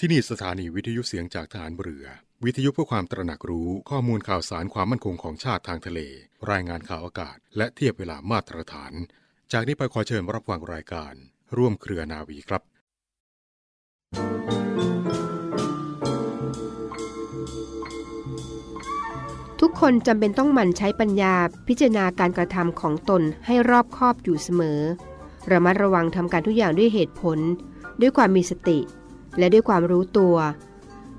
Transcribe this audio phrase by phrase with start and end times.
[0.00, 2.06] ที่นี่สถานีวิทยุเสียงจากฐานเรือ
[2.44, 6.00] วิทยุเพื่อความตระหนักรู้ข้อมูลข่าวสารความมั่นคงของชาติทางทะเล
[6.50, 8.92] รายงานข่าวอากาศ และเทียบเวลามาตรฐาน
[9.52, 11.14] จากนี้ไปขอเชิญรับฟังรายการ
[11.56, 12.62] ร่วมเครือนาวีครับ
[19.60, 21.34] ทุกคนจำเป็นต้องหมั่นใช้ปัญญา
[21.68, 24.80] พิจารณาการกระทำของตนให้รอบคอบอยู่เสมอ
[25.50, 27.38] ระมัดระวังทำการทุกอย่างด้วยเหตุผล
[28.00, 28.80] ด้วยความมีสติ
[29.38, 30.36] และด้วยความรู้ตัว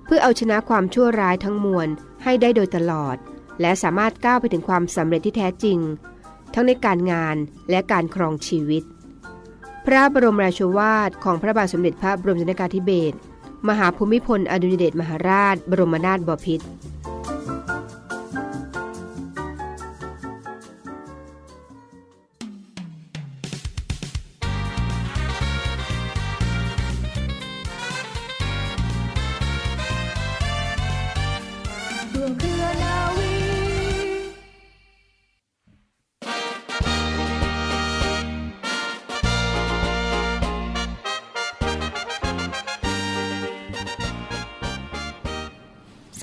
[0.05, 1.87] เพื่อเอาชนะความชั่วร้ายทั้งมวล
[2.23, 3.15] ให้ได้โดยตลอด
[3.61, 5.79] และสามารถก้าวไปถึงความสำเร็จที่แท้จริง
[6.53, 7.35] ทั้งในการงาน
[7.69, 8.83] และการครองชีวิต
[9.85, 13.17] พระบรมราชวาทของพระบาทสมเด็จพระบรมชนกาธิเบศร
[13.69, 16.65] มหาภูมิพลอดุลยเดชมหาราช บรมนาถบพิตร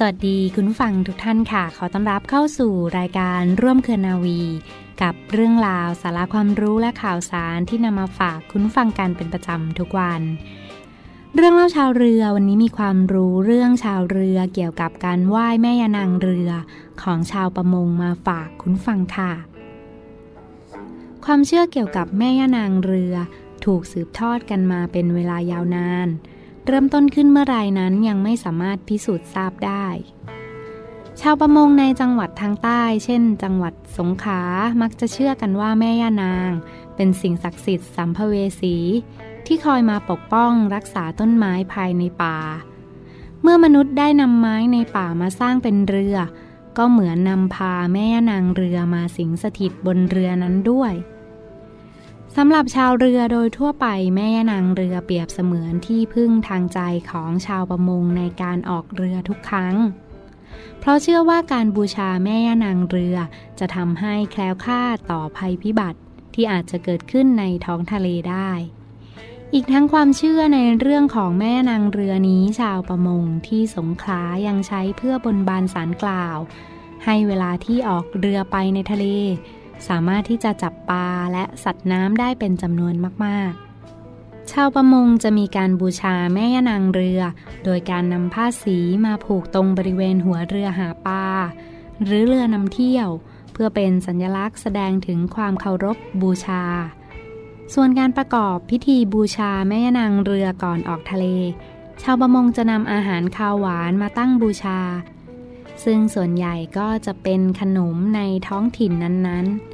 [0.05, 4.41] วัสดีคุณฟังทุกท่านค่ะ ขอต้อนรับเข้าสู่รายการร่วมเครือนาวี
[5.03, 10.23] กับเรื่องราวสาระความรู้และข่าวสารที่นำมาฝากคุณฟังกันเป็นประจำทุกวัน
[11.35, 16.51] เรื่องเล่าชาวเรือวันนี้มีความรู้เรื่องชาวเรือเกี่ยวกับการไหว้แม่ยานางเรือ
[17.03, 19.33] ของชาวประมงมาฝากคุณฟังค่ะ
[21.25, 23.15] ความเชื่อเกี่ยวกับแม่ยานางเรือ
[23.65, 26.09] ถูกสืบทอดกันมาเป็นเวลายาวนาน
[26.67, 29.87] เริ่มต้นขึ้นเมื่อไรนั้นยังไม่สามารถพิสูจน์ทราบได้
[31.21, 34.43] ชาวประมงในจังหวัดทางใต้ เช่น จังหวัดสงขลา
[34.81, 36.51] มักจะเชื่อกันว่าแม่ย่านาง
[36.97, 38.77] เป็นสิ่งศักดิ์สิทธิ์สัมภเวสี
[39.47, 42.39] ที่คอยมาปกป้องรักษาต้นไม้ภายในป่า
[43.43, 46.17] เมื่อมนุษย์ได้นำไม้ในป่ามาสร้างเป็นเรือ
[46.79, 50.93] ก็เหมือนนำพาแม่ย่านางเรือมาสิงสถิตบนเรือนั้นด้วย
[52.39, 53.87] สำหรับชาวเรือโดยทั่วไป
[54.17, 56.81] แม่นางเรือเปรียบเสมือนที่พึ่งทางใจ
[57.11, 59.77] ของชาวประมงในการออกเรือทุกครั้ง
[60.81, 63.17] เพราะเชื่อว่าการบูชาแม่นางเรือ
[63.59, 66.01] จะทำให้แคล้วคลาดต่อภัยพิบัติ
[66.35, 68.51] ที่อาจจะเกิดขึ้นในท้องทะเลได้
[69.55, 76.39] อีกทั้งความเชื่อในเรื่องของแม่นางเรือนี้ชาวประมงที่สงขลายังใช้เพื่อบนบานสารกล่าว
[77.05, 79.07] ให้เวลาที่ออกเรือไปในทะเล
[79.89, 87.21] สามารถที่จะจับปลาและสัตว์น้ำได้เป็นจำนวนมากๆ ชาวประมงจะมีการบูชาแม่ย่านางเรือ
[87.65, 91.27] โดยการนำผ้าสีมาผูกตรงบริเวณหัวเรือหาปลา
[92.05, 93.09] หรือเรือนำเที่ยว
[93.53, 96.65] เพื่อเป็นสัญลักษณ์แสดงถึงความเคารพบูชา
[97.75, 101.27] ส่วนการประกอบพิธีบูชาแม่ย่านางเรือก่อนออกทะเล
[102.03, 104.81] ชาวประมงจะนำอาหารคาวหวานมาตั้งบูชา
[105.85, 109.74] ซึ่งส่วนใหญ่ก็จะเป็นขนมในท้องถิ่นนั้นๆ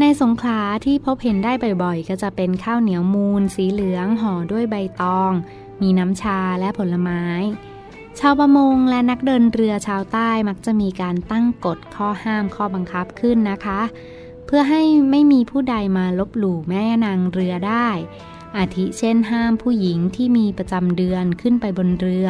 [0.00, 5.32] ในสงขลาที่พบเห็นได้บ่อยๆ ก็จะเป็นข้าวเหนียวมูนสีเหลืองห่อด้วยใบตอง
[5.82, 7.22] มีน้ำชาและผลไม้
[8.18, 13.80] ชาวประมงและนักเดินเรือชาวใต้มักจะมีการตั้งกฎข้อห้ามข้อบังคับขึ้นนะคะ
[14.46, 17.88] เพื่อให้ไม่มีผู้ใดมาลบหลู่แม่นางเรือได้
[18.56, 22.28] อาทิเช่นห้ามผู้หญิงที่มีประจำเดือนขึ้นไปบนเรือ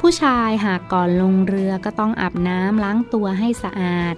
[0.00, 4.14] ผู้ชายหากก่อนลงเรือก็ต้องอาบน้ำล้างตัวให้สะอาด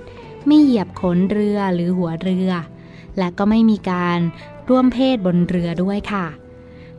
[0.49, 2.51] ไม่เหยียบขนเรือหรือหัวเรือ
[3.19, 4.19] และก็ไม่มีการ
[4.69, 6.27] ร่วมเพศบนเรือด้วยค่ะ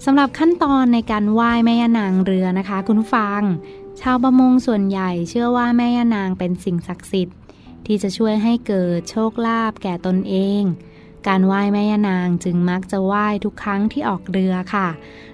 [0.06, 3.42] สำหรับขั้นตอนในการไหว้แม่ย่านางเรือนะคะ คุณผู้ฟัง
[4.02, 7.38] ชาวประมงส่วนใหญ่เชื่อว่าแม่ย่านางเป็นสิ่งศักดิ์สิทธิ์
[7.86, 10.62] ที่จะช่วยให้เกิดโชคลาภแก่ตนเอง
[11.28, 14.88] การไหว้แม่ย่านางจึงมักจะไหว้ทุกครั้งที่ออกเรือค่ะ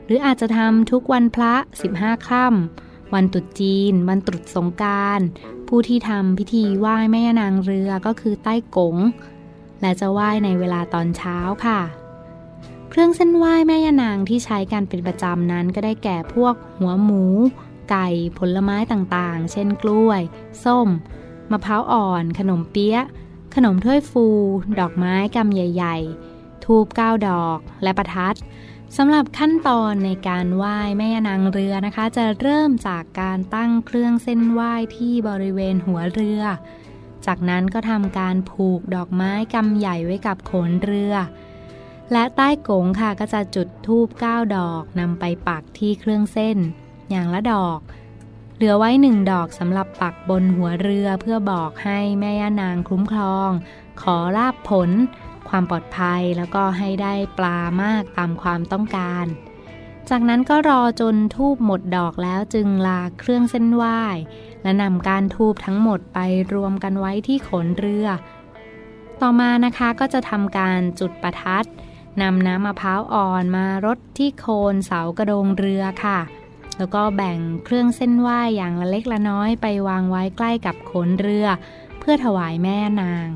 [0.05, 1.53] หรืออาจจะทำทุกวันพระ
[1.91, 5.19] 15 ค่ำ วันตรุษจีน วันตรุษสงการ
[5.67, 8.97] ผู้ที่ทำพิธีไหว้แม่นางเรือก็คือใต้กง
[9.81, 11.81] และจะไหว้ในเวลาตอนเช้าค่ะ
[12.89, 17.23] เครื่องเส้นไหว้แม่ยานางที่ใช้กันเป็นประจำนั้นก็ได้แก่พวกหัวหมู
[17.89, 18.07] ไก่
[18.37, 20.21] ผลไม้ต่างๆ เช่นกล้วย
[20.63, 20.87] ส้ม
[21.51, 23.05] มะพร้าวอ่อน ขนมเปี๊ยะ
[23.55, 24.25] ขนมถ้วยฟู
[24.79, 25.97] ดอกไม้กำใหญ่
[26.31, 28.35] ๆ ทูบเก้าดอก และประทัด
[28.97, 36.41] สำหรับขั้นตอนในการไหว้แม่นางเรือนะคะ จะเริ่มจากการตั้งเครื่องเส้นไหว้ที่บริเวณหัวเรือ
[37.25, 41.13] จากนั้นก็ทำการผูกดอกไม้กำใหญ่ไว้กับโขนเรือ
[42.11, 46.57] และใต้โกงค่ะก็จะจุดธูป9ดอกนำไปปักที่เครื่องเส้น
[47.09, 47.79] อย่างละดอก
[48.55, 53.49] เหลือไว้หนึ่งดอกสำหรับปักบนหัวเรือเพื่อบอกให้แม่ย่านางคุ้มครอง
[54.01, 54.89] ขอราบผล
[55.57, 59.25] ความปลอดภัยแล้วก็ให้ได้ปลามากตามความต้องการ
[60.09, 64.01] จากนั้นก็รอจนทูบหมดดอกแล้วจึงลาเครื่องเส้นไหว้
[64.63, 66.19] และนำการทูบทั้งหมดไป
[66.53, 68.07] รวมกันไว้ที่ขนเรือ
[69.21, 71.65] ต่อมานะคะก็จะทำการจุดประทัด
[72.21, 76.19] นำน้ำมะพร้าวอ่อนมารดที่โคนเสากระโดงเรือค่ะ
[76.77, 81.47] แล้วก็แบ่งเครื่องเส้นไหว้อย่างละเล็กละน้อยไปวางไว้ใกล้กับขนเรือ
[81.99, 83.27] เพื่อถวายแม่นาง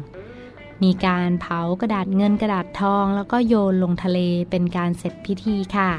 [0.83, 5.91] มีการเผากระดาษเงินกระดาษทอง แล้วก็โยนลงทะเลเป็นการเสร็จพิธีค่ะ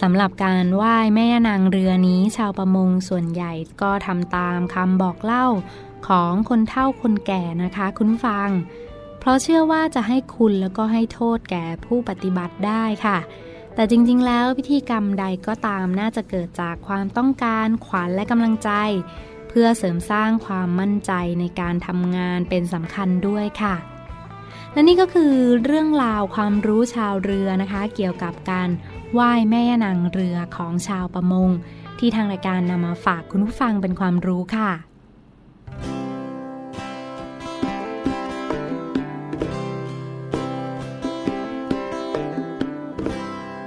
[0.00, 3.52] สำหรับการไหว้แม่นางเรือนี้ชาวประมงส่วนใหญ่
[3.82, 5.46] ก็ทำตามคำบอกเล่า
[6.08, 8.50] ของคนเฒ่าคนแก่นะคะ คุณฟัง
[9.18, 13.18] เพราะเชื่อว่าจะให้คุณแล้วก็ให้โทษแก่ผู้ปฏิบัติได้ค่ะ
[13.74, 18.70] แต่จริงๆ แล้วพิธีกรรมใดก็ตามน่าจะเกิดจากความต้องการขวัญและกำลังใจ
[19.48, 23.74] เพื่อเสริมสร้างความมั่นใจในการทำงานเป็นสำคัญด้วยค่ะ
[24.72, 25.34] และนี่ก็คือ
[25.64, 28.68] เรื่องราวความรู้ชาวเรือนะคะ เกี่ยวกับการ
[29.12, 31.50] ไหว้แม่นางเรือของชาวประมง
[31.98, 34.70] ที่ทางรายการนำมาฝากคุณผู้ฟังเป็นความรู้ค่ะ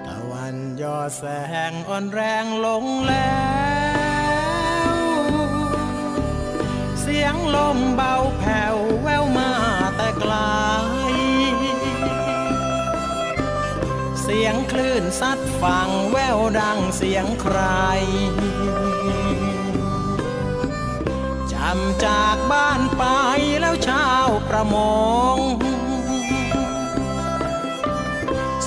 [0.07, 1.23] ตะวันยอแส
[1.71, 3.33] งอ่อนแรงลงแล้
[4.89, 4.93] ว
[7.01, 8.13] เสียงลมเบา
[14.51, 17.59] ยงคลื่นซัดฝั่งแววดังเสียงใคร
[21.53, 23.03] จำจากบ้านไป
[23.59, 24.75] แล้วชาวประม
[25.35, 25.37] ง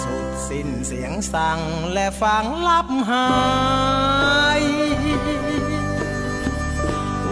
[0.02, 1.60] สุดสิ้นเสียงสั่ง
[1.92, 3.28] และฟังลับหา
[4.60, 4.62] ย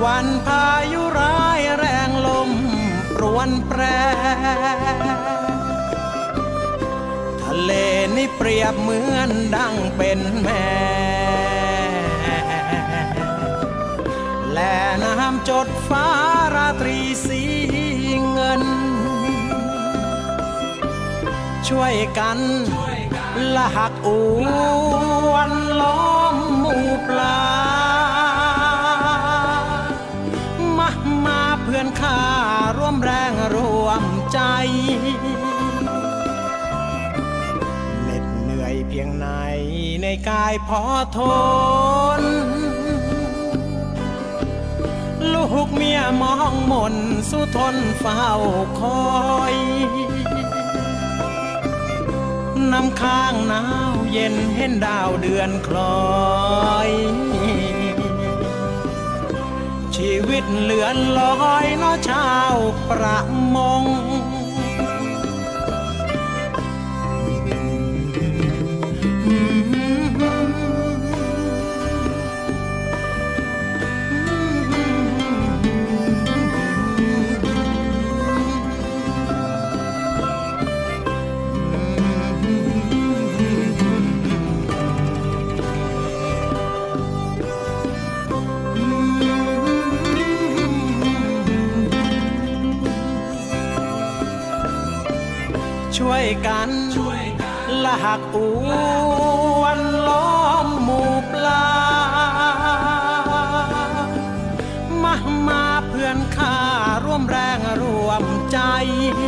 [0.04, 2.50] วันพายุร้ายแรงลม
[3.14, 3.80] ปรวนแปร
[7.64, 7.72] เล
[8.16, 10.66] นี่เปรียบเหมือนดังเป็นแม่
[14.52, 16.08] และน้ำจดฟ้า
[16.54, 17.42] ราตรีสี
[18.32, 18.62] เงิน
[21.68, 22.38] ช่วยกัน
[23.54, 24.08] ละหักอ
[25.30, 25.50] วน
[25.80, 27.42] ล้อมหมู่ปลา
[30.78, 30.90] มา
[31.26, 32.20] มาเพื่อนข้า
[32.76, 34.40] ร่วมแรงร่วมใจ
[39.02, 39.30] ยเพียงไหน
[40.02, 40.82] ในกายพอ
[41.16, 41.18] ท
[42.20, 42.22] น
[45.32, 46.94] ลูกเมียมองมน
[47.30, 48.26] สู้ทนเฝ้า
[48.80, 49.10] คอ
[49.52, 49.54] ย
[52.72, 56.90] น้ำค้างหนาวเย็นเห็นดาวเดือนคลอย
[59.96, 62.56] ชีวิตเหลือนลอยเนอชาว
[62.90, 63.18] ประ
[63.54, 63.84] มง
[96.46, 96.70] กัน
[97.84, 98.36] ละหักอ
[99.60, 101.68] วนล้อมหมู่ปลา
[105.02, 105.14] มา
[105.48, 106.56] มาเพื่อนข้า
[107.04, 108.58] ร่วมแรงร่วมใจ
[109.14, 109.18] เ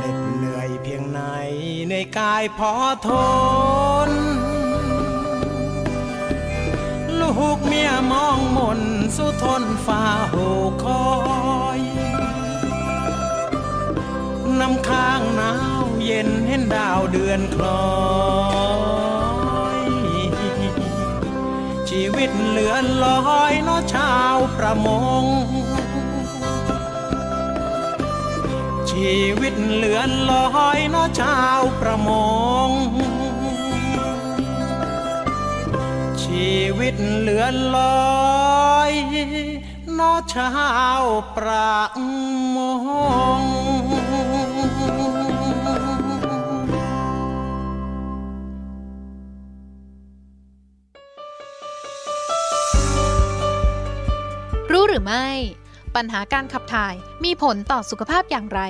[0.00, 1.20] หน็ดเหนื่อยเพียงไหน
[1.90, 2.72] ในกายพอ
[3.06, 3.10] ท
[4.08, 4.10] น
[7.20, 8.80] ลูกเมียมองมน
[9.16, 10.34] สู้ทนฝ่าโห
[10.84, 11.04] คอ
[11.78, 11.80] ย
[14.60, 17.84] น้ำค้างหนาวเย็นเห็นดาวเดือนคล้อ
[19.76, 19.78] ย
[21.88, 23.06] ชีวิตเหลือนล
[23.40, 24.88] อยนอชาวประม
[25.22, 25.24] ง
[28.90, 32.10] ชีวิตเหลือนลอยนอชาวประม
[32.66, 32.68] ง
[36.22, 37.78] ชีวิตเหลือนล
[38.72, 38.92] อย
[39.98, 40.52] นอชา
[41.00, 41.02] ว
[41.36, 41.76] ประ
[42.54, 42.58] ม
[43.16, 43.17] ง
[55.10, 55.32] ไม่
[55.96, 58.60] ปัญหาการขับถ่ายมีผลต่อสุขภาพอย่างไร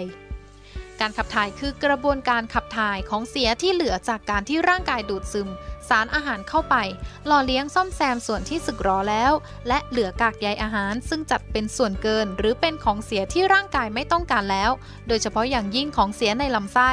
[1.01, 5.49] การขับถ่ายคือกระบวนการขับถ่ายของเสียที่เหลือจากการที่ร่างกายดูดซึม
[5.89, 6.77] สารอาหารเข้าไป
[7.27, 9.33] หล่อเลี้ยงซ่อมแซมส่วนที่สึกหรอแล้ว
[9.69, 14.71] และเหลือกากใยอาหาร ซึ่งจัดเป็นส่วนเกิน หรือเป็นของเสียที่ร่างกายไม่ต้องการแล้ว
[15.09, 16.91] โดยเฉพาะอย่างยิ่งของเสียในลำไส้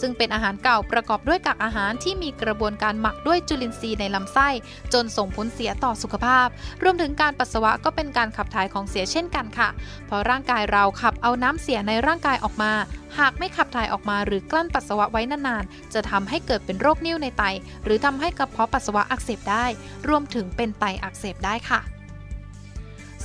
[0.00, 4.48] ซึ่งเป็นอาหารเก่าประกอบด้วยกากอาหารที่มีกระบวนการหมักด้วยจุลินทรีย์ในลำไส้
[4.92, 6.46] จนส่งผลเสียต่อสุขภาพ
[6.82, 9.68] รวมถึงการปัสสาวะก็เป็นการขับถ่ายของเสียเช่นกันค่ะ
[10.06, 12.72] เพราะร่างกายเราขับเอาน้ำเสียในร่างกายออกมา
[13.18, 17.42] หากไม่ขับถ่ายออกมาหรือกลั้นปัสสาวะไว้นานๆ จะทำให้เกิดเป็นโรคนิ่วในไต
[17.84, 19.66] หรือทำให้กระเพาะปัสสาวะอักเสบได้
[20.08, 21.80] รวมถึงเป็นไตอักเสบได้ค่ะ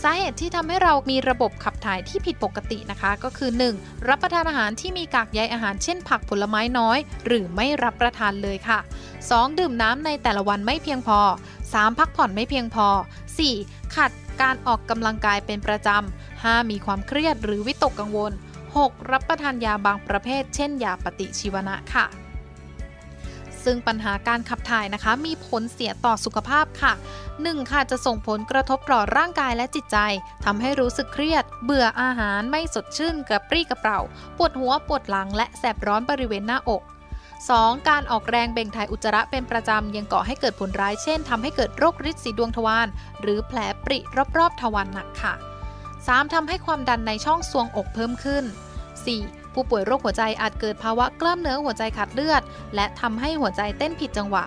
[0.01, 4.07] สาเหตุที่ทำให้เรามีระบบขับถ่ายที่ผิดปกตินะคะ ก็คือ 1.
[4.07, 8.79] รับประทานอาหารที่มีกากใยอาหารเช่น ผักผลไม้น้อย หรือไม่รับประทานเลยค่ะ
[9.19, 9.59] 2.
[9.59, 11.19] ดื่มน้ำในแต่ละวันไม่เพียงพอ
[11.63, 11.99] 3.
[11.99, 12.87] พักผ่อนไม่เพียงพอ
[13.41, 13.95] 4.
[13.95, 16.71] ขัดการออกกำลังกายเป็นประจำ 5.
[16.71, 18.31] มีความเครียดหรือวิตกกังวล
[18.71, 19.11] 6.
[19.11, 22.05] รับประทานยาบางประเภท เช่นยาปฏิชีวนะค่ะ
[23.65, 26.93] ซึ่งปัญหาการขับถ่ายนะคะ มีผลเสียต่อสุขภาพค่ะ
[27.31, 27.71] 1.
[27.71, 29.97] ค่ะจะส่งผลกระทบต่อร่างกายและจิตใจ
[30.45, 33.99] ทำให้รู้สึกเครียด เบื่ออาหารไม่สดชื่นกระปรี้กระเปร่า
[34.37, 36.81] ปวดหัวปวดหลังและแสบร้อนบริเวณหน้าอก
[37.35, 37.89] 2.
[37.89, 42.87] การออกแรงเบ่งถ่ายอุจจาระเป็นประจำยังก่อให้เกิดผลร้ายเช่นทำให้เกิดโรคฤทธิ์สีดวงทวาร
[43.21, 43.99] หรือแผลปริ
[44.37, 45.33] รอบๆทวารหนักค่ะ
[45.83, 46.33] 3.
[46.33, 48.43] ทำให้ความดันในช่องซวงอกเพิ่มขึ้น
[48.95, 49.42] 4.
[49.53, 52.41] ผู้ป่วยโรคหัวใจอาจเกิดภาวะกล้ามเนื้อหัวใจขาดเลือด
[52.75, 54.45] และทำให้หัวใจเต้นผิดจังหวะ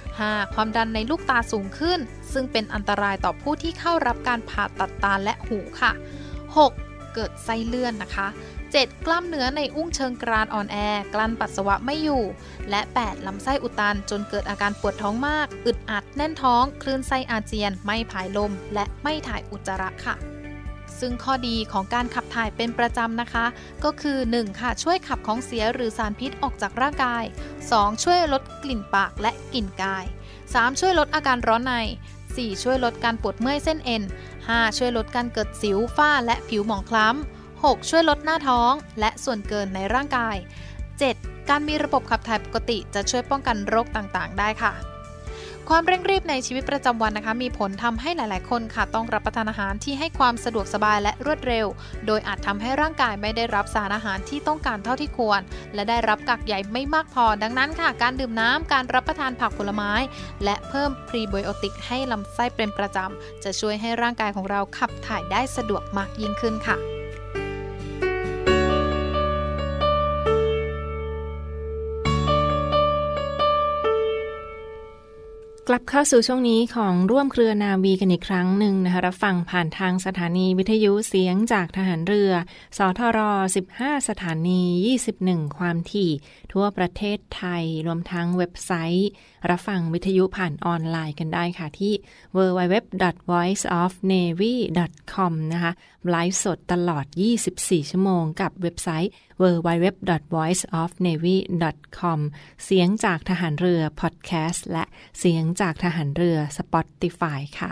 [0.00, 0.54] 5.
[0.54, 2.00] ความดันในลูกตาสูงขึ้น
[2.32, 5.92] ซึ่งเป็นอันตรายต่อผู้ที่เข้ารับการผ่าตัดตาและหูค่ะ
[6.52, 7.14] 6.
[7.14, 8.28] เกิดไส้เลื่อนนะคะ
[8.66, 9.06] 7.
[9.06, 10.76] กล้ามเนื้อในอุ้งเชิงกรานอ่อนแอ
[11.14, 12.22] กลั้นปัสสาวะไม่อยู่
[12.70, 13.26] และ 8.
[13.26, 20.14] ลำไส้อุดตันจนเกิดอาการปวดท้องมาก อึดอัดแน่นท้อง คลื่นไส้อาเจียน ไม่ผายลม และไม่ถ่ายอุจจาระค่ะ
[21.00, 23.46] ซึ่งข้อดีของการขับถ่ายเป็นประจำนะคะ
[23.84, 24.60] ก็คือ 1.
[24.60, 27.24] ค่ะช่วยขับของเสียหรือสารพิษออกจากร่างกาย
[27.62, 28.04] 2.
[28.04, 30.04] ช่วยลดกลิ่นปากและกลิ่นกาย
[30.42, 30.80] 3.
[30.80, 31.74] ช่วยลดอาการร้อนใน
[32.20, 32.62] 4.
[32.62, 34.02] ช่วยลดการปวดเมื่อยเส้นเอ็น
[34.40, 34.78] 5.
[34.78, 37.90] ช่วยลดการเกิดสิวฝ้าและผิวหมองคล้ำ 6.
[37.90, 40.36] ช่วยลดหน้าท้อง และส่วนเกินในร่างกาย
[40.92, 41.48] 7.
[41.48, 44.95] การมีระบบขับถ่ายปกติจะช่วยป้องกันโรคต่างๆ ได้ค่ะ
[45.70, 51.66] ความเร่งรีบในชีวิตประจำวันนะคะ มีผลทำให้หลาย ๆ คนค่ะต้องรับประทานอาหารที่ให้ความสะดวกสบายและรวดเร็ว
[52.06, 55.40] โดยอาจทำให้ร่างกายไม่ได้รับสารอาหารที่ต้องการเท่าที่ควร
[55.74, 59.92] และได้รับกากใยไม่มากพอ ดังนั้นค่ะ การดื่มน้ำการรับประทานผักผลไม้
[60.44, 66.95] และเพิ่มพรีไบโอติกให้ลำไส้เป็นประจำจะช่วยให้ร่างกายของเราขับถ่ายได้สะดวกมากยิ่งขึ้นค่ะ
[75.68, 82.32] กลับเข้าสู่ช่วงนี้ของร่วมเครือนาวีกันอีกครั้งหนึ่งนะคะรับฟังผ่านทางสถานีวิทยุเสียงจากทหารเรือ
[82.78, 83.18] สทร
[83.66, 84.62] 15 สถานี
[85.08, 86.10] 21 ความถี่
[86.52, 89.08] ทั่วประเทศไทย รวมทั้งเว็บไซต์
[89.50, 91.94] รับฟังวิทยุผ่านออนไลน์กันได้ค่ะที่
[92.36, 95.72] www.voiceofnavy.com นะคะ
[96.10, 97.04] ไลฟ์สดตลอด
[97.48, 102.20] 24 ชั่วโมงกับเว็บไซต์ www.voiceofnavy.com
[102.64, 104.84] เสียงจากทหารเรือพอดแคสต์และ
[105.18, 107.70] เสียงจากทหารเรือ Spotify ค่ะ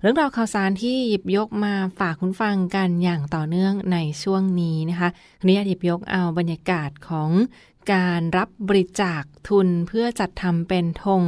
[0.00, 5.08] เรื่องราวข่าวสารที่หยิบยกมาฝากคุณฟังกันอย่างต่อเนื่องในช่วงนี้นะคะ
[5.40, 7.30] ขออนุญาตหยิบยกเอาบรรยากาศของ
[7.92, 11.22] การรับบริจาคทุนเพื่อจัดทำเป็นธง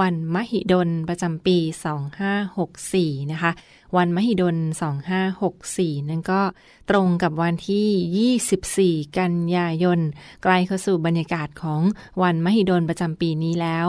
[0.00, 1.58] วันมหิดลประจำปี
[2.44, 3.50] 2564 นะคะ
[3.96, 4.56] วันมหิดล
[5.32, 6.42] 2564 นั่นก็
[6.90, 10.00] ตรงกับวันที่ 24 กันยายน
[10.42, 11.80] ใกล้เข้าสู่บรรยากาศของ
[12.22, 13.88] วันมหิดลประจำปีนี้แล้ว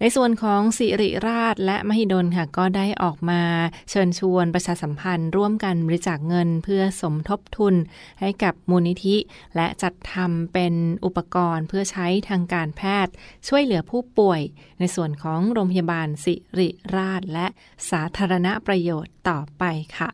[0.00, 3.42] ในส่วนของสิริราชและมหิดลค่ะก็ได้ออกมา
[3.90, 7.74] เชิญชวนประชาสัมพันธ์ ร่วมกันบริจาคเงินเพื่อสมทบทุน
[8.20, 9.16] ให้กับมูลนิธิ
[9.56, 10.74] และจัดทำเป็น
[11.04, 13.12] อุปกรณ์เพื่อใช้ทางการแพทย์
[13.48, 14.40] ช่วยเหลือผู้ป่วย
[14.78, 17.46] ในส่วนของโรงพยาบาลสิริราชและ
[17.90, 19.64] สาธารณประโยชน์ต่อไป
[19.98, 20.10] ค่ะ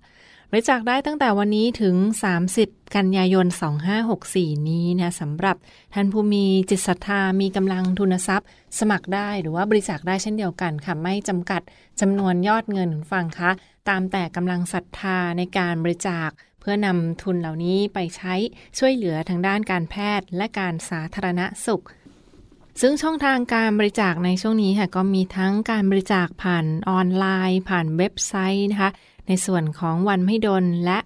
[0.56, 1.96] บริจาคได้ตั้งแต่วันนี้ถึง
[2.44, 3.46] 30 กันยายน
[4.06, 5.56] 2564 นี้นะสำหรับ
[5.94, 11.62] ท่านผู้มีจิตศรัทธามีกำลังทุนทรัพย์ สมัครได้หรือว่าบริจาคได้เช่นเดียวกันค่ะ ไม่จำกัด
[12.00, 13.50] จำนวนยอดเงินฟังคะ
[13.88, 16.28] ตามแต่กำลังศรัทธาในการบริจาค
[16.60, 18.34] เพื่อนำทุนเหล่านี้ไปใช้
[18.78, 21.84] ช่วยเหลือทางด้านการแพทย์และการสาธารณสุข
[22.80, 28.90] ซึ่งช่องทางการบริจาคในช่วงนี้ค่ะก็มีทั้งการบริจาคผ่านออนไลน์ ผ่านเว็บไซต์นะคะ
[29.26, 30.98] ในส่วนของวันไม่ดนและ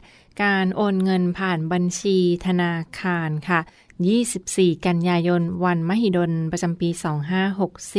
[0.42, 3.60] การโอนเงินผ่านบัญชีธนาคารค่ะ
[4.22, 6.88] 24 กันยายน วันมหิดลประจำปี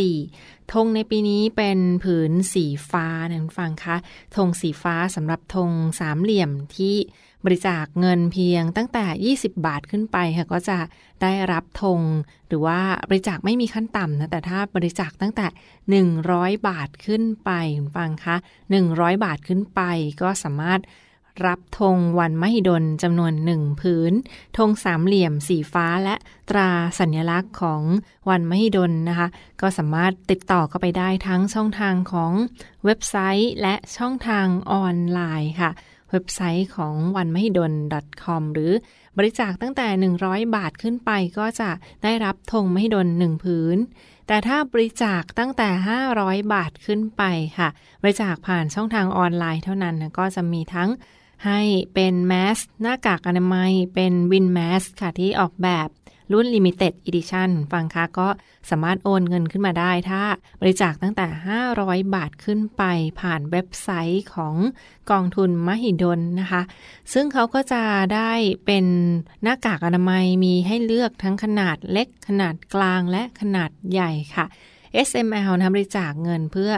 [0.01, 3.95] 2564 ธงในปีนี้เป็นผืนสีฟ้านะคุณฟังคะ
[4.35, 6.95] ธงสีฟ้าสำหรับธงสามเหลี่ยมที่
[7.45, 10.77] บริจาคเงินเพียงตั้งแต่ 20 บาทขึ้นไปค่ะก็จะ
[11.21, 12.01] ได้รับธง
[12.47, 12.79] หรือว่า
[13.09, 15.47] บริจาคไม่มีขั้นต่ำนะแต่ถ้าบริจาคตั้งแต่
[16.21, 18.35] 100 บาทขึ้นไปคุณฟังคะ
[18.79, 19.81] 100 บาทขึ้นไป
[20.21, 20.81] ก็สามารถ
[21.47, 24.13] รับธงวันมหิดลจำนวนหนึ่งผืน
[24.57, 26.15] ธงสามเหลี่ยมสีฟ้าและ
[26.49, 26.69] ตรา
[26.99, 27.81] สัญลักษณ์ของ
[28.29, 29.27] วันมหิดลนะคะ
[29.61, 32.31] ก็สามารถติดต่อเข้าไปได้ทั้งช่องทางของ
[32.85, 35.71] เว็บไซต์และช่องทางออนไลน์ค่ะ
[36.11, 37.73] เว็บไซต์ของวันมหิดล
[38.23, 38.71] .com หรือ
[39.17, 39.87] บริจาคตั้งแต่
[40.21, 41.69] 100 บาทขึ้นไปก็จะ
[42.03, 43.77] ได้รับธงมหิดลหนึ่งผืน
[44.27, 45.69] แต่ถ้าบริจาคตั้งแต่
[46.11, 47.23] 500 บาทขึ้นไป
[47.57, 47.69] ค่ะ
[48.01, 50.89] บริจาคผ่านช่องทางออนไลน์เท่านั้นก็จะมีทั้ง
[51.45, 51.61] ให้
[51.93, 55.87] เป็นแมสหน้ากากอนามัย เป็นวินแมสค่ะที่ออกแบบ
[56.33, 58.27] รุ่น Limited Edition ฟังคะก็
[58.69, 60.21] สามารถโอนเงินขึ้นมาได้ ถ้า
[60.61, 61.25] บริจาคตั้งแต่
[61.69, 62.83] 500 บาทขึ้นไป
[63.19, 64.55] ผ่านเว็บไซต์ของ
[65.11, 66.61] กองทุนมหิดลนะคะ
[67.13, 67.83] ซึ่งเขาก็จะ
[68.15, 68.31] ได้
[68.65, 68.85] เป็น
[69.43, 74.45] หน้ากากอนามัยมีให้เลือกทั้งขนาดเล็ก ขนาดกลางและขนาดใหญ่ค่ะ
[75.07, 76.71] SML นะบริจาคเงินเพื่อ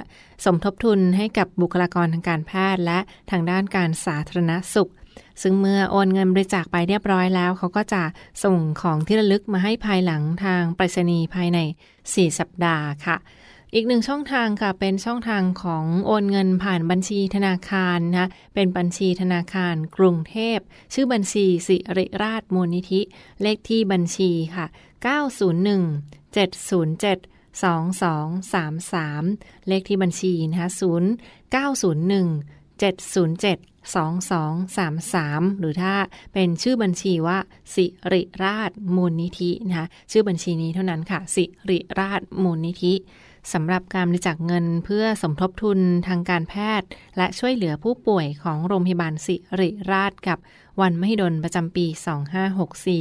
[0.45, 2.99] สมทบทุนให้กับบุคลากรทางการแพทย์และ
[3.31, 4.91] ทางด้านการสาธารณสุข
[5.41, 8.03] ซึ่งเมื่อโอนเงินบริจาคไปเรียบร้อยแล้ว เขาก็จะ
[8.43, 11.59] ส่งของที่ระลึกมาให้ภายหลังทางไปรษณีย์ภายใน
[11.99, 13.17] 4 สัปดาห์ค่ะ
[13.73, 20.57] อีกหนึ่งช่องทางค่ะเป็นช่องทางของโอนเงินผ่านบัญชีธนาคารนะเป็นบัญชีธนาคาร กรุงเทพ
[20.93, 23.01] ชื่อบัญชีสิริราชมูลนิธิ
[23.41, 24.65] เลขที่บัญชีค่ะ
[25.05, 35.93] 901 707 2233 เลขที่บัญชีนะคะ0901 2233 หรือถ้า
[36.33, 37.37] เป็นชื่อบัญชีว่า
[37.75, 42.93] สิริราชมูลนิธินะคะชื่อบัญชีนี้เท่านั้นค่ะ สิริราชมูลนิธิ
[43.53, 50.37] สำหรับการบริจาคเงินเพื่อสมทบทุนทางการแพทย์ และช่วยเหลือผู้ป่วยของโรงพยาบาลสิริราชกับ
[50.81, 51.85] วันมหิดลประจำปี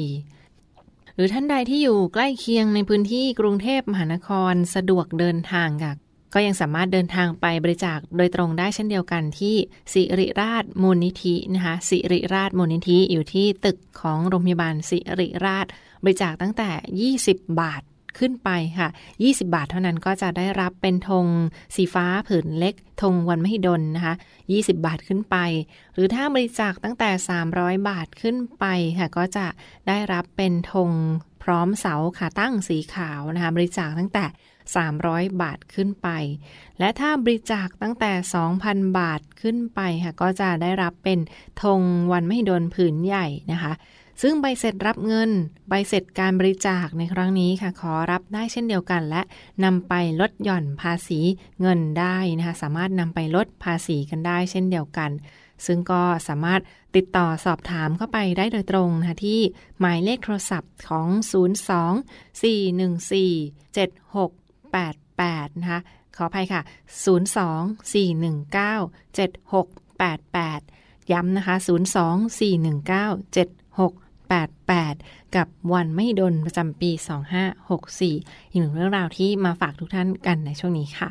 [0.00, 5.92] 2564หรือท่านใดที่อยู่ใกล้เคียงในพื้นที่กรุงเทพมหานครสะดวกเดินทางค่ะ
[6.34, 9.56] ก็ยังสามารถเดินทางไปบริจาคโดยตรงได้เช่นเดียวกันที่
[9.92, 15.66] สิริราชมูลนิธินะคะสิริราชมูลนิธิอยู่ที่ตึกของโรงพยาบาลสิริราช
[16.02, 16.70] บริจาคตั้งแต่
[17.26, 17.82] 20 บาท
[18.18, 18.88] ขึ้นไปค่ะ
[19.20, 21.26] 20 บาทเท่านั้นก็จะได้รับเป็นธง
[21.74, 24.14] สีฟ้าผืนเล็กธงวันมหิดลนะคะ
[24.48, 25.36] 20 บาทขึ้นไป
[25.94, 27.10] หรือถ้าบริจาคตั้งแต่
[27.50, 28.64] 300 บาทขึ้นไป
[28.98, 29.46] ค่ะ ก็จะ
[29.88, 30.90] ได้รับเป็นธง
[31.42, 34.24] พร้อมเสาขาตั้งสีขาวนะคะบริจาคตั้งแต่
[34.84, 36.08] 300 บาทขึ้นไป
[36.78, 38.12] และถ้าบริจาคตั้งแต่
[38.54, 41.18] 2,000 บาทขึ้นไปค่ะก็จะได้รับเป็น
[41.62, 41.80] ธง
[42.12, 43.72] วันไมหิดลผืนใหญ่นะคะ
[44.22, 45.30] ซึ่งใบเสร็จรับเงิน
[45.68, 49.22] ใบเสร็จการบริจาคในครั้งนี้ค่ะ ขอรับได้เช่นเดียวกัน และ
[49.64, 51.20] นำไปลดหย่อนภาษี
[51.60, 55.10] เงินได้นะคะ สามารถนำไปลดภาษีกันได้เช่นเดียวกัน
[55.66, 56.60] ซึ่งก็สามารถ
[56.96, 59.40] ติดต่อสอบถามเข้าไปได้โดยตรงนะคะที่
[59.80, 61.08] หมายเลขโทรศัพท์ของ
[61.48, 62.46] 02 414
[63.76, 65.80] 7688 นะคะ
[66.16, 66.62] ขออภัยค่ะ
[67.04, 68.00] 02 419
[69.16, 71.54] 7688 ย้ำนะคะ
[71.96, 73.92] 02 419 76
[74.30, 76.90] 88 กับวันไม่ดนประจำปี
[77.70, 81.08] 2564 อีกหนึ่งเรื่องราวที่มาฝากทุกท่านกันในช่วงนี้ค่ะ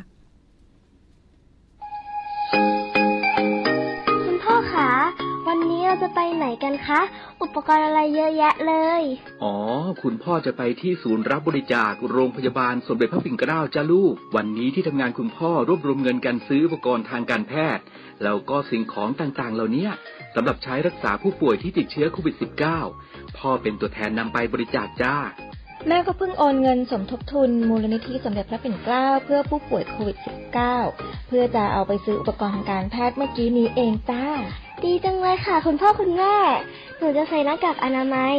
[5.90, 7.00] เราจะไปไหนกันคะ
[7.42, 9.02] อุปกรณ์อะไรเยอะแยะเลย
[9.42, 9.56] อ๋อ
[10.02, 17.84] คุณพ่อจะไปที่ศูนย์รับบริจาคโรงพยาบาลสมเด็จพระปิ่นเกล้าจ้าลูก วันนี้ที่ทำงานคุณพ่อรวบรวมเงินกันซื้ออุปกรณ์ทางการแพทย์
[18.22, 19.88] แล้วก็สิ่งของต่างๆ เหล่านี้
[20.34, 22.34] สำหรับใช้รักษาผู้ป่วยที่ติดเชื้อโควิด
[22.86, 25.16] -19 พ่อเป็นตัวแทนนำไปบริจาคจ้า
[25.88, 30.16] แม่ก็เพิ่งโอนเงินสมทบทุน มูลนิธิสมเด็จพระปิ่นเกล้าเพื่อผู้ป่วยโควิด
[30.72, 34.24] -19 เพื่อจะเอาไปซื้ออุปกรณ์ทางการแพทย์เมื่อกี้นี้เองจ้า
[34.84, 36.36] ดีจังเลยค่ะ คุณพ่อคุณแม่
[36.98, 38.36] หนูจะใส่หน้ากากอนามัย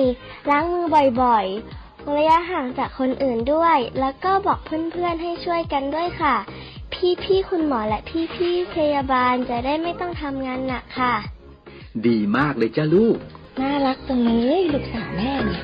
[0.49, 0.85] ล้างมือ
[1.21, 6.35] บ่อยๆระยะห่างจากคนอื่นด้วย แล้วก็บอกเพื่อนๆให้ช่วยกันด้วยค่ะ
[7.23, 7.99] พี่ๆคุณหมอและ
[8.35, 11.15] พี่ๆพยาบาลจะได้ไม่ต้องทำงานหนักค่ะ
[12.07, 13.17] ดีมากเลยจ้าลูก
[13.61, 15.63] น่ารักจังเลยลูกสาวแม่เนี่ย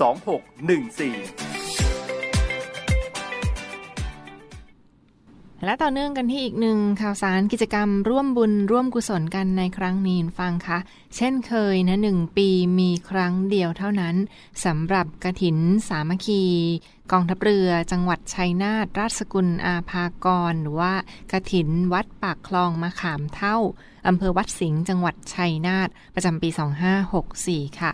[0.00, 1.54] 2614
[5.64, 10.78] และต่อเนื่องกันที่อีกหนึ่งข่าวสารกิจกรรมร่วมบุญร่วมกุศลกันในครั้งนี้ฟังคะ
[11.16, 14.16] เช่นเคยนะหนึ่งปีมีครั้งเดียวเท่านั้น
[14.64, 15.56] สำหรับกระถิน
[15.88, 16.42] สามัคคี
[17.12, 20.92] กองทัพเรือจังหวัดชัยนาทราชสกุลอาภากร หรือว่า
[21.32, 23.56] กระถินวัดปากคลองมะขามเท่า
[24.08, 26.48] อำเภอวัดสิงห์จังหวัดชัยนาทประจำปี
[27.14, 27.92] 2564 ค่ะ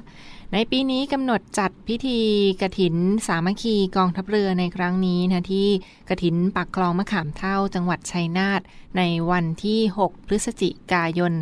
[0.55, 2.20] ในปีนี้กำหนดจัดพิธี
[2.62, 2.96] กระถิน
[3.27, 5.68] สามัคคีกองทัพเรือในครั้งนี้นะที่
[6.09, 8.61] กระถินปักคลองมะขามเท่าจังหวัดชัยนาท
[8.99, 11.33] ในวันที่ 6 พฤศจิกายน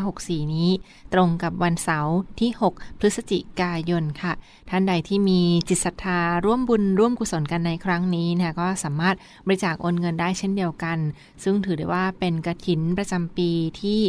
[0.00, 0.70] 2564 นี้
[1.12, 4.32] ตรงกับวันเสาร์ที่ 6 พฤศจิกายนค่ะ
[4.70, 10.98] ท่านใดที่มีจิตศรัทธาร่วมบุญร่วมกุศลกันในครั้งนี้นะก็สามารถบริจาคโอนเงินได้เช่นเดียวกัน
[11.42, 13.50] ซึ่งถือได้ว่าเป็นกระถินประจำปี
[13.80, 14.00] ที่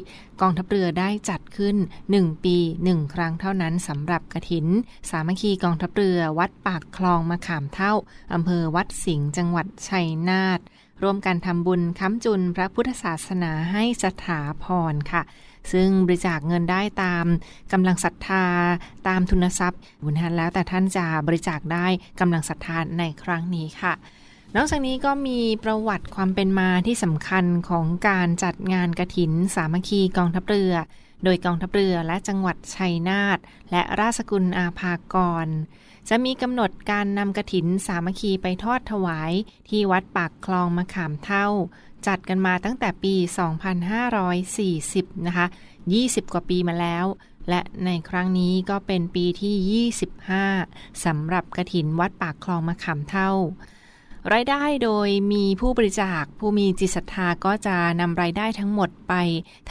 [0.41, 1.75] กองทัพเรือได้จัดขึ้น
[2.11, 4.65] 1 ปี 1 ครั้งเท่านั้นสำหรับกระถิน
[5.09, 7.93] สามัคคีกองทัพเรือวัดปากคลองมะขามเท่า
[8.33, 10.59] อำเภอวัดสิงห์จังหวัดชัยนาท
[11.03, 15.21] ร่วมกันทำบุญค้ำจุนพระพุทธศาสนาให้สถาพรค่ะ
[15.73, 17.25] ซึ่งบริจาคเงินได้ตาม
[17.71, 18.45] กำลังศรัทธา
[19.07, 21.87] ตามทุนทรัพย์บุญทันแล้วแต่ท่านจะบริจาคได้
[22.19, 23.93] กำลังศรัทธาในครั้งนี้ค่ะ
[24.55, 30.73] นอกจากนี้ก็มีประวัติความเป็นมาที่สำคัญของการจัดงานกระถินสามัคคีกองทัพเรือ
[31.23, 33.37] โดยกองทัพเรือและจังหวัดชัยนาท
[33.71, 35.47] และราชกุลอาภากร
[36.09, 39.31] จะมีกำหนดการนำกระถินสามัคคีไปทอดถวาย
[39.69, 41.47] ที่วัดปากคลองมะขามเท่า
[42.07, 43.15] จัดกันมาตั้งแต่ปี
[44.41, 45.45] 2540 นะคะ
[45.89, 47.05] 20 กว่าปีมาแล้ว
[47.49, 49.85] และในครั้งนี้ก็เป็นปีที่
[50.57, 53.31] 25 สำหรับกระถินวัดปากคลองมะขามเท่า
[54.33, 59.13] รายได้โดยมีผู้บริจาคผู้มีจิตศรัทธาก็จะนำรายได้ทั้งหมดไป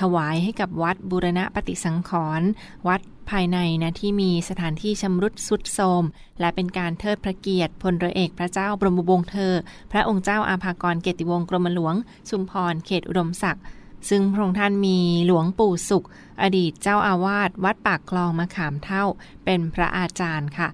[0.01, 2.49] ถวายให้กับวัดบูรณะปฏิสังขรณ์
[2.89, 6.05] วัด ภายในนะที่มีสถานที่ชำรุดสุดโทม
[6.41, 9.55] และเป็นการเทิดพระเกียรติพลเรือเอกพระเจ้าบรมวงศ์เธอ
[9.93, 11.95] พระองค์เจ้าอาภากรเกติวงศ์กรมหลวง
[12.29, 13.65] ชุมพรเขตอุดมศักดิ์
[14.09, 16.07] ซึ่งพระองค์ท่านมีหลวงปู่สุข
[16.43, 19.05] อดีตเจ้าอาวาสวัดปากคลองมะขามเท่า
[19.45, 20.69] เป็นพระอาจารย์ค่ะ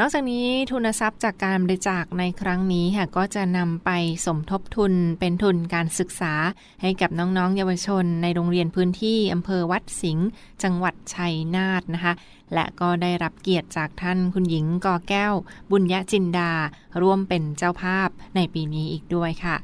[0.00, 3.90] นอกจากนี้ทุนทรัพย์จากการบริจาคในครั้งนี้ค่ะก็จะนำไป
[4.26, 6.34] สมทบทุนเป็นทุนการศึกษา
[6.82, 10.26] ให้กับน้องๆ เยาวชน ในโรงเรียนพื้นที่อำเภอวัดสิงห์
[10.62, 12.12] จังหวัดชัยนาทนะคะ
[12.54, 15.34] และก็ได้รับเกียรติจากท่านคุณหญิงกอแก้ว
[15.70, 16.52] บุญยจินดา
[17.02, 19.56] ร่วมเป็นเจ้าภาพในปีนี้อีกด้วยค่ะ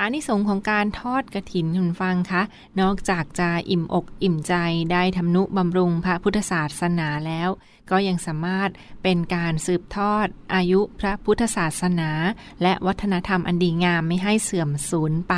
[0.00, 2.42] อานิสงส์ของการทอดกระถินคุณฟังคะ
[2.80, 4.54] นอกจากจะอิ่มอกอิ่มใจ
[4.92, 7.48] ได้ทำนุบำรุงพระพุทธศาสนาแล้ว
[7.90, 8.70] ก็ยังสามารถ
[9.02, 12.10] เป็นการสืบทอดอายุพระพุทธศาสนา
[12.62, 15.34] และวัฒนธรรมอันดีงามไม่ให้เสื่อมสูญไป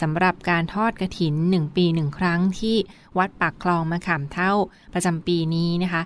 [0.00, 2.76] สำหรับการทอดกระถินหนึ่งปีหนึ่งครั้งที่
[3.18, 4.52] วัดปากคลองมะขามเท่า
[4.94, 6.02] ประจำปีนี้นะคะ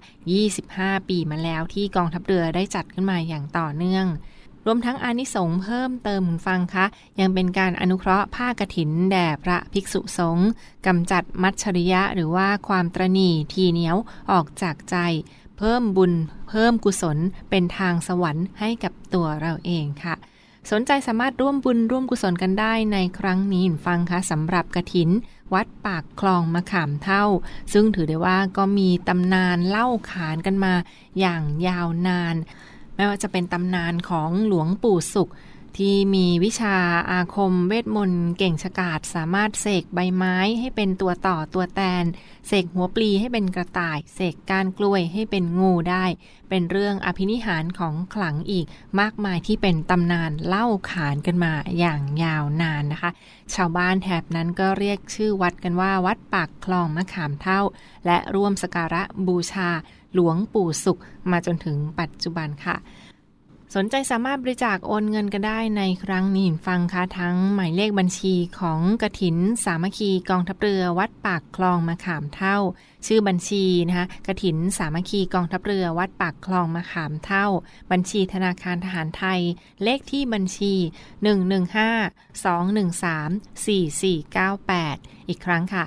[0.52, 4.06] 25 ปีมาแล้วที่กองทัพเรือได้จัดขึ้นมาอย่างต่อเนื่อง
[4.66, 6.86] รวมทั้งอานิสงส์เพิ่มเติมฟังคะ
[7.20, 10.48] ยังเป็นการอนุเคราะห์ผ้ากรถินแด่พระภิกษุสงฆ์
[10.86, 13.96] กำจัดมัจฉริยะหรือว่าความตรณีทีเหนียว
[14.30, 14.96] ออกจากใจ
[15.59, 16.12] เพิ่มบุญ
[16.49, 17.19] เพิ่มกุศล
[17.51, 20.14] เป็นทางสวรรค์ให้กับตัวเราเองค่ะ
[20.71, 25.11] สนใจสามารถร่วมบุญร่วมกุศลกันได้ในครั้งนี้ฟังคะสำหรับกระถิน
[25.55, 27.25] วัดปากคลองมะขามเท่า
[27.73, 30.75] ซึ่งถือได้ว่าก็มีตำนานเล่าขานกันมา
[31.21, 32.35] อย่างยาวนาน
[32.95, 35.31] ไม่ว่าจะเป็นตำนานของหลวงปู่สุข
[35.78, 36.76] ที่มีวิชา
[37.10, 42.04] อาคมเวทมนต์เก่งฉกาจสามารถเสกใบไม้ให้เป็นตัวต่อตัวแตน
[42.46, 46.04] เสกหัวปลีให้เป็นกระต่าย เสกก้านกล้วยให้เป็นงูได้
[46.48, 48.66] เป็นเรื่องอภินิหารของขลังอีก
[49.00, 53.10] มากมายที่เป็นตำนานเล่าขานกันมาอย่างยาวนานนะคะ
[53.54, 57.60] ชาวบ้านแถบนั้นก็เรียกชื่อวัดกันว่าวัดปากคลองมะขามเท่า
[58.06, 59.70] และร่วมสการะบูชา
[60.14, 62.76] หลวงปู่สุขมาจนถึงปัจจุบันค่ะ
[63.80, 72.58] สนใจสามารถบริจาคโอนเงินกันได้ในครั้งนี้ฟังคะทั้งหมายเลขบัญชีของกระถิน สามัคคีกองทัพเรือวัดปากคลองมะขามเท่า
[73.06, 77.46] ชื่อบัญชีนะคะกระถิน สามัคคีกองทัพเรือวัดปากคลองมะขามเท่า
[77.90, 79.40] บัญชีธนาคารทหารไทย
[79.82, 80.74] เลขที่บัญชี
[81.56, 82.46] 115
[83.64, 85.84] 213 4498 อีกครั้งค่ะ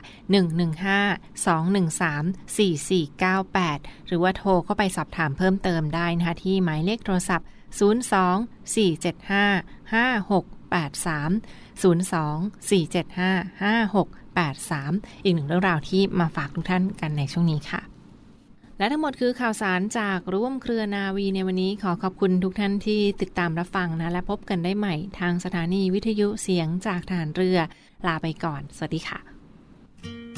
[0.88, 3.26] 115 213
[3.58, 7.82] 4498 หรือว่าโทรเข้าไปสอบถามเพิ่มเติมได้นะคะที่หมายเลขโทรศัพท์ 02
[8.76, 11.42] 475 5683
[11.82, 17.82] 02 475 5683 อีกหนึ่งเรื่องราวที่มาฝากทุกท่านกันในช่วงนี้ค่ะ
[18.78, 27.58] และทั้งหมดคือข่าวสารจากร่วมเครือนาวีในวันนี้ขอขอบคุณทุกท่านที่ติดตามรับฟังนะ และพบกันได้ใหม่ทางสถานีวิทยุเสียงจากฐานเรือ
[28.08, 30.29] ลาไปก่อน สวัสดีค่ะ